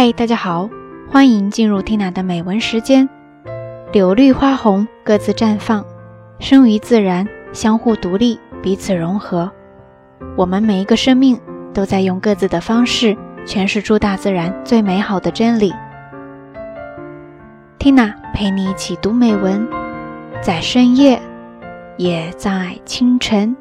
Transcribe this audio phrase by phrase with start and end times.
[0.00, 0.70] 嘿，大家好，
[1.10, 3.08] 欢迎进入 Tina 的美文时间。
[3.92, 5.84] 柳绿花红各自绽放，
[6.38, 9.50] 生于自然，相互独立，彼此融合。
[10.36, 11.36] 我们每一个生命
[11.74, 15.74] 都在用各自的方式诠释出大自然最美好的真理。
[17.80, 19.66] Tina 陪你一起读美文，
[20.40, 21.20] 在深夜，
[21.96, 23.56] 也在清晨。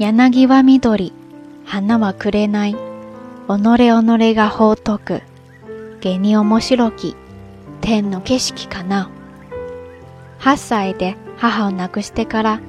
[0.00, 1.12] 柳は緑、
[1.66, 2.72] 花はくれない。
[2.72, 2.78] 己
[3.48, 5.22] 己が放っとく。
[6.00, 7.14] 下に面白き、
[7.82, 9.10] 天の景色かな。
[10.38, 12.60] 8歳で母を亡くしてから、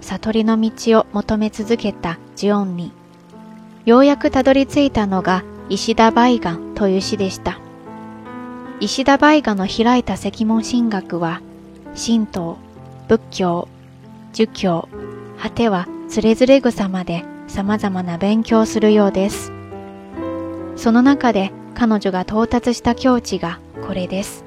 [0.00, 2.92] 悟りの道を求め続けたジオンに、
[3.88, 7.58] ようやくたどり着いたのが石田梅岩という詩でした。
[8.80, 11.40] 石田梅岩の開いた石門神学は、
[11.96, 12.58] 神道、
[13.08, 13.66] 仏教、
[14.34, 14.90] 儒教、
[15.40, 19.52] 果てはつれづれ草まで様々な勉強するようです。
[20.76, 24.44] その中で彼女が到達した境地がこれです。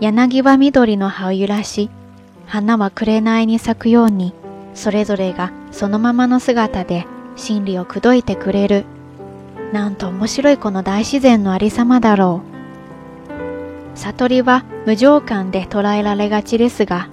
[0.00, 1.90] 柳は緑の葉を揺らし、
[2.46, 4.32] 花は紅に咲くように、
[4.72, 7.06] それぞれがそのままの姿で
[7.36, 8.84] 真理を口説いてくれる。
[9.72, 12.42] なんと面白いこの大自然のありさまだろ
[13.94, 13.98] う。
[13.98, 17.08] 悟りは無常感で捉えられがちですが、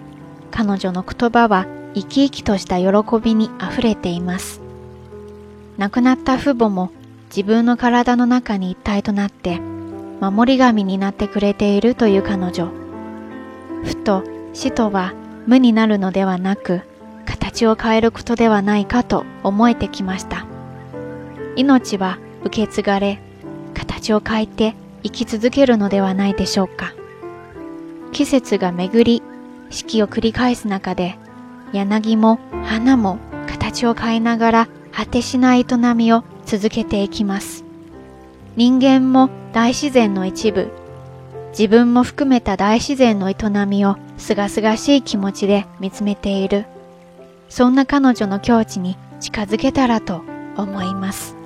[0.51, 4.61] 彼女の言葉は生き生きとした喜びに溢れています。
[5.77, 6.91] 亡くなった父母も
[7.35, 9.59] 自分の体の中に一体となって
[10.21, 12.69] 守り神になってくれているという彼女。
[13.83, 14.23] ふと
[14.53, 15.13] 死とは
[15.47, 16.81] 無になるのではなく
[17.53, 20.45] 形を変えることではないかと思えてきました。
[21.55, 23.19] 命は受け継がれ
[23.75, 26.93] 形を変えて生き続けるのではないでしょうか。
[28.11, 29.23] 季節が巡り
[29.69, 31.15] 四季を繰り返す中で
[31.73, 37.63] 柳も花も形を変えながら果てしない営みを続けていきます。
[38.55, 40.71] 人間も大自然の一部、
[41.51, 43.35] 自分も含めた大自然の営
[43.67, 46.65] みをすがすがしい気持ちで見つめている。
[47.49, 50.23] そんな彼女の境地に近づけたらと
[50.57, 51.42] 思います。